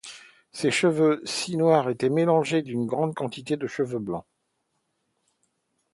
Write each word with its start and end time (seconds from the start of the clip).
Ces 0.51 0.71
cheveux 0.71 1.21
si 1.25 1.57
noirs 1.57 1.87
étaient 1.91 2.09
mélangés 2.09 2.63
d’une 2.63 2.87
grande 2.87 3.13
quantité 3.13 3.55
de 3.55 3.67
cheveux 3.67 3.99
blancs. 3.99 4.25